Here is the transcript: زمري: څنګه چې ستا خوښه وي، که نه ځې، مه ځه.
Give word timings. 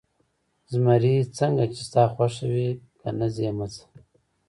زمري: 0.71 1.15
څنګه 1.37 1.63
چې 1.73 1.81
ستا 1.87 2.03
خوښه 2.13 2.45
وي، 2.53 2.69
که 2.99 3.09
نه 3.19 3.27
ځې، 3.35 3.47
مه 3.57 3.65
ځه. 3.73 3.83